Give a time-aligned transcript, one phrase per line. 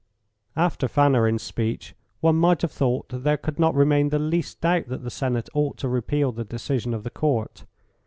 [0.55, 4.87] After Fanarin's speech one might have thought that there could not remain the least doubt
[4.87, 7.65] that the Senate ought to repeal the decision of the Court.